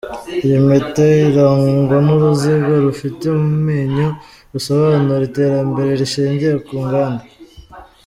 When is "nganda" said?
6.85-7.23